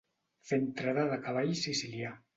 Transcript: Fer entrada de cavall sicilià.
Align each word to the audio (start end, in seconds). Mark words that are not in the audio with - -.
Fer 0.51 0.59
entrada 0.61 1.05
de 1.13 1.21
cavall 1.27 1.55
sicilià. 1.65 2.19